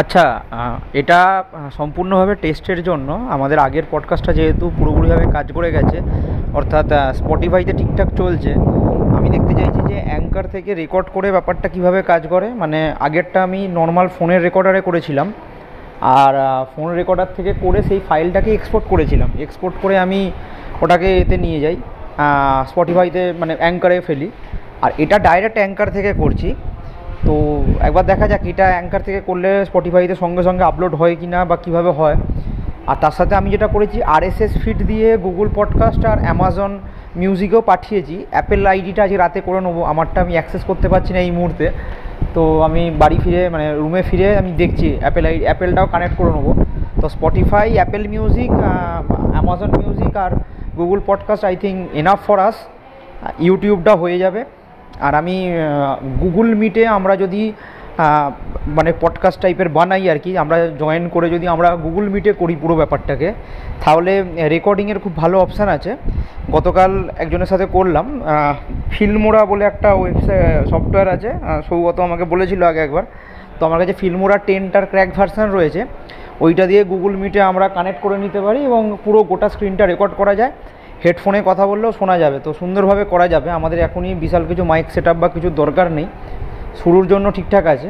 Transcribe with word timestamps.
আচ্ছা 0.00 0.24
এটা 1.00 1.18
সম্পূর্ণভাবে 1.78 2.34
টেস্টের 2.42 2.80
জন্য। 2.88 3.08
আমাদের 3.34 3.58
আগের 3.66 3.86
পডকাস্টটা 3.90 4.32
যেহেতু 4.38 4.64
পুরোপুরিভাবে 4.78 5.26
কাজ 5.36 5.46
করে 5.56 5.68
গেছে, 5.76 5.98
অর্থাৎ 6.58 6.88
স্পটিফাইতে 7.18 7.72
ঠিকঠাক 7.80 8.08
চলছে, 8.20 8.50
আমি 9.16 9.28
দেখতে 9.36 9.52
চাইছি 9.58 9.80
যে 9.90 9.96
অ্যাঙ্কার 10.08 10.46
থেকে 10.54 10.70
রেকর্ড 10.82 11.06
করে 11.14 11.28
ব্যাপারটা 11.36 11.66
কীভাবে 11.74 12.00
কাজ 12.10 12.22
করে। 12.32 12.48
মানে 12.62 12.78
আগেরটা 13.06 13.38
আমি 13.46 13.60
নর্মাল 13.78 14.06
ফোনের 14.16 14.40
রেকর্ডারে 14.46 14.80
করেছিলাম, 14.88 15.28
আর 16.18 16.34
ফোন 16.72 16.88
রেকর্ডার 17.00 17.34
থেকে 17.36 17.52
করে 17.64 17.78
সেই 17.88 18.00
ফাইলটাকে 18.08 18.50
এক্সপোর্ট 18.54 18.84
করেছিলাম। 18.92 19.30
এক্সপোর্ট 19.46 19.74
করে 19.82 19.94
আমি 20.04 20.20
ওটাকে 20.82 21.08
এতে 21.22 21.36
নিয়ে 21.44 21.58
যাই 21.64 21.76
স্পটিফাইতে 22.70 23.22
মানে 23.40 23.52
অ্যাঙ্কারে 23.60 23.98
ফেলি। 24.06 24.28
আর 24.84 24.90
এটা 25.04 25.16
ডাইরেক্ট 25.26 25.56
অ্যাঙ্কার 25.60 25.88
থেকে 25.96 26.10
করছি। 26.22 26.48
তো 27.26 27.34
একবার 27.80 28.04
দেখা 28.04 28.28
যাক 28.28 28.46
এটা 28.46 28.66
অ্যাঙ্কার 28.66 29.02
থেকে 29.02 29.20
করলে 29.20 29.50
স্পটিফাইতে 29.64 30.14
সঙ্গে 30.14 30.42
সঙ্গে 30.42 30.64
আপলোড 30.64 30.94
হয় 30.94 31.16
কি 31.20 31.26
না 31.26 31.44
বা 31.44 31.56
কীভাবে 31.56 31.90
হয়। 31.90 32.16
আর 32.86 32.96
তার 33.00 33.10
সাথে 33.10 33.34
আমি 33.34 33.50
যেটা 33.50 33.66
করেছি 33.66 34.02
আরএসএস 34.02 34.52
ফিড 34.62 34.78
দিয়ে 34.86 35.08
গুগল 35.16 35.48
পডকাস্ট 35.54 36.06
আর 36.06 36.18
অ্যামাজন 36.24 36.78
মিউজিকেও 37.16 37.60
পাঠিয়েছি। 37.60 38.26
অ্যাপেল 38.30 38.66
আইডিটা 38.66 39.02
আজকে 39.02 39.16
রাতে 39.16 39.40
করে 39.40 39.60
নেব, 39.60 39.76
আমারটা 39.82 40.20
আমি 40.20 40.32
অ্যাক্সেস 40.32 40.62
করতে 40.64 40.88
পারছি 40.88 41.12
না 41.12 41.18
এই 41.18 41.30
মুহূর্তে। 41.30 41.66
তো 42.34 42.42
আমি 42.62 42.90
বাড়ি 42.90 43.18
ফিরে 43.24 43.48
মানে 43.48 43.74
রুমে 43.74 44.02
ফিরে 44.02 44.36
আমি 44.36 44.52
দেখছি 44.52 44.98
অ্যাপেল 45.00 45.26
আই 45.26 45.36
অ্যাপেলটাও 45.44 45.86
কানেক্ট 45.86 46.14
করে 46.16 46.30
নেব। 46.36 46.64
তো 47.00 47.08
Spotify 47.08 47.72
Apple 47.74 48.08
music 48.08 48.50
Amazon 49.32 49.70
music 49.78 50.16
R 50.16 50.32
Google 50.76 51.00
podcast 51.06 51.44
I 51.44 51.56
think 51.56 51.78
enough 51.94 52.20
for 52.26 52.38
us 52.38 52.56
ইউটিউবটা 53.38 53.94
হয়ে 53.96 54.18
যাবে। 54.18 54.44
আর 55.00 55.14
আমি 55.14 55.36
গুগল 56.20 56.54
মিটে 56.54 56.86
আমরা 56.86 57.16
যদি 57.16 57.52
মানে 58.66 58.92
পডকাস্ট 59.00 59.40
টাইপের 59.40 59.68
বানাই 59.68 60.10
আর 60.10 60.18
কি, 60.18 60.38
আমরা 60.38 60.56
জয়েন 60.78 61.08
করে 61.08 61.30
যদি 61.30 61.48
আমরা 61.48 61.76
গুগল 61.76 62.08
মিটে 62.08 62.32
করি 62.32 62.56
পুরো 62.56 62.74
ব্যাপারটাকে, 62.76 63.32
তাহলে 63.84 64.24
রেকর্ডিংয়ের 64.48 64.98
খুব 64.98 65.16
ভালো 65.16 65.38
অপশান 65.40 65.68
আছে। 65.68 65.96
গতকাল 66.52 67.08
একজনের 67.18 67.46
সাথে 67.46 67.66
করলাম 67.66 68.06
ফিল্মোরা 68.90 69.44
বলে 69.44 69.64
একটা 69.64 69.94
ওয়েবসাইট 69.94 70.68
সফটওয়্যার 70.70 71.08
আছে 71.08 71.30
সৌগত 71.68 72.00
আমাকে 72.00 72.24
বলেছিল 72.24 72.62
আগে 72.62 72.80
একবার। 72.80 73.04
তো 73.58 73.66
আমার 73.66 73.78
কাছে 73.78 73.92
ফিল্মোরা 73.92 74.38
টেনটার 74.38 74.86
ক্র্যাক 74.86 75.08
ভার্সান 75.16 75.50
রয়েছে। 75.50 75.84
ওইটা 76.40 76.66
দিয়ে 76.66 76.84
গুগল 76.84 77.16
মিটে 77.16 77.40
আমরা 77.40 77.68
কানেক্ট 77.68 78.00
করে 78.00 78.18
নিতে 78.18 78.40
পারি 78.40 78.64
এবং 78.64 78.96
পুরো 79.04 79.22
গোটা 79.22 79.48
স্ক্রিনটা 79.48 79.86
রেকর্ড 79.86 80.12
করা 80.16 80.34
যায়। 80.34 80.52
হেডফোনে 81.04 81.42
কথা 81.44 81.66
বললেও 81.66 81.92
শোনা 81.92 82.18
যাবে। 82.18 82.38
তো 82.44 82.52
সুন্দরভাবে 82.52 83.04
করা 83.04 83.28
যাবে। 83.28 83.50
আমাদের 83.50 83.78
এখনই 83.78 84.14
বিশাল 84.14 84.42
কিছু 84.48 84.64
মাইক 84.64 84.86
সেট 84.90 85.08
বা 85.08 85.28
কিছু 85.28 85.50
দরকার 85.50 85.92
নেই। 85.92 86.06
শুরুর 86.84 87.06
জন্য 87.06 87.32
ঠিকঠাক 87.32 87.66
আছে। 87.66 87.88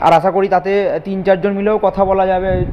আর 0.00 0.12
আশা 0.12 0.30
করি 0.30 0.48
তাতে 0.48 1.00
তিন 1.04 1.22
চারজন 1.22 1.52
মিলেও 1.52 1.78
কথা 1.78 2.04
বলা 2.04 2.26
যাবে 2.26 2.64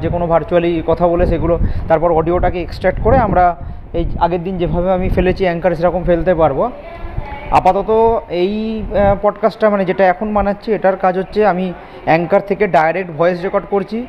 যে 0.00 0.08
কোনো 0.08 0.26
ভার্চুয়ালি 0.26 0.82
কথা 0.86 1.08
বলে 1.08 1.26
সেগুলো। 1.26 1.58
তারপর 1.88 2.12
অডিওটাকে 2.12 2.62
এক্সট্র্যাক্ট 2.62 3.00
করে 3.02 3.16
আমরা 3.18 3.56
এই 3.92 4.04
আগের 4.20 4.42
দিন 4.44 4.58
যেভাবে 4.58 4.92
আমি 4.92 5.08
ফেলেছি 5.08 5.44
অ্যাঙ্কার 5.44 5.74
সেরকম 5.74 6.02
ফেলতে 6.02 6.34
পারব। 6.34 6.70
আপাতত 7.50 7.90
এই 8.30 8.82
পডকাস্টটা 9.22 9.70
মানে 9.70 9.84
যেটা 9.84 10.04
এখন 10.04 10.34
বানাচ্ছি, 10.34 10.72
এটার 10.72 10.96
কাজ 10.96 11.18
হচ্ছে 11.18 11.46
আমি 11.46 11.72
অ্যাঙ্কার 12.04 12.40
থেকে 12.40 12.66
ডাইরেক্ট 12.66 13.10
ভয়েস 13.18 13.42
রেকর্ড 13.42 13.64
করছি। 13.70 14.06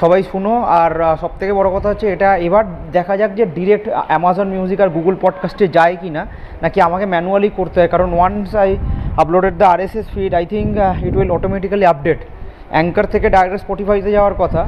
সবাই 0.00 0.22
শুনো। 0.22 0.52
আর 0.80 1.16
সব 1.20 1.30
থেকে 1.38 1.52
বড়ো 1.52 1.70
কথা 1.76 1.88
হচ্ছে 1.88 2.06
এটা 2.12 2.36
এবার 2.36 2.64
দেখা 2.92 3.14
যাক 3.16 3.30
যে 3.34 3.44
ডিরেক্ট 3.46 3.86
অ্যামাজন 4.06 4.48
মিউজিক 4.48 4.80
আর 4.80 4.88
গুগল 4.88 5.14
পডকাস্টে 5.20 5.66
যায় 5.68 5.96
কি 6.00 6.10
না 6.10 6.26
নাকি 6.62 6.78
আমাকে 6.80 7.06
ম্যানুয়ালি 7.06 7.50
করতে 7.56 7.76
হয়। 7.80 7.88
কারণ 7.88 8.08
once 8.12 8.50
I 8.54 8.70
uploaded 9.16 9.54
the 9.54 9.64
R 9.64 9.80
S 9.80 9.94
S 9.96 10.06
feed 10.14 10.32
I 10.34 10.44
think 10.46 10.70
it 11.06 11.14
will 11.16 11.30
automatically 11.30 11.86
update 11.86 12.20
Anchor 12.70 13.06
থেকে 13.06 13.26
ডাইরেক্ট 13.30 13.60
স্পটিফাইতে 13.64 14.10
যাওয়ার 14.16 14.34
কথা। 14.34 14.62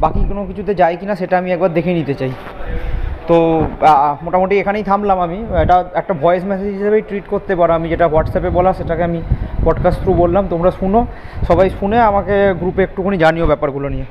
বাকি 0.00 0.20
কোনো 0.28 0.42
কিছুতে 0.46 0.72
যায় 0.74 0.96
কি 1.00 1.06
না 1.06 1.14
সেটা 1.14 1.38
আমি 1.38 1.48
একবার 1.52 1.70
দেখে 1.72 1.92
নিতে 1.94 2.14
চাই। 2.14 2.32
তো 3.28 3.36
মোটামুটি 4.22 4.54
এখানেই 4.58 4.82
থামলাম 4.82 5.18
আমি। 5.20 5.38
এটা 5.62 5.76
একটা 5.94 6.14
ভয়েস 6.22 6.44
মেসেজ 6.44 6.68
হিসেবেই 6.76 7.02
ট্রিট 7.08 7.26
করতে 7.30 7.52
পারো। 7.56 7.72
আমি 7.78 7.86
যেটা 7.88 8.06
হোয়াটসঅ্যাপে 8.08 8.50
বলা, 8.50 8.70
সেটাকে 8.72 9.02
আমি 9.08 9.22
পডকাস্ট 9.64 9.98
থ্রু 10.02 10.12
বললাম। 10.14 10.44
তোমরা 10.50 10.70
শুনো। 10.70 11.00
সবাই 11.48 11.70
শুনে 11.80 11.98
আমাকে 12.10 12.54
গ্রুপে 12.60 12.82
একটুখানি 12.82 13.16
জানিও 13.24 13.46
ব্যাপারগুলো 13.46 13.88
নিয়ে। 13.94 14.06